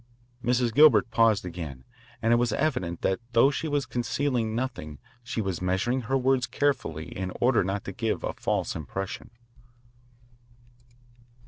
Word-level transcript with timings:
Mrs. 0.43 0.73
Gilbert 0.73 1.11
paused 1.11 1.45
again, 1.45 1.83
and 2.23 2.33
it 2.33 2.37
was 2.37 2.51
evident 2.53 3.03
that 3.03 3.19
though 3.33 3.51
she 3.51 3.67
was 3.67 3.85
concealing 3.85 4.55
nothing 4.55 4.97
she 5.21 5.41
was 5.41 5.61
measuring 5.61 6.01
her 6.09 6.17
words 6.17 6.47
carefully 6.47 7.15
in 7.15 7.31
order 7.39 7.63
not 7.63 7.83
to 7.83 7.91
give 7.91 8.23
a 8.23 8.33
false 8.33 8.75
impression. 8.75 9.29